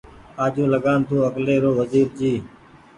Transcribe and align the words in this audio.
آجوٚنٚ 0.45 0.71
لگآن 0.73 0.99
تونٚ 1.07 1.25
اڪلي 1.27 1.55
رو 1.63 1.71
وزير 1.79 2.07
جي 2.19 2.33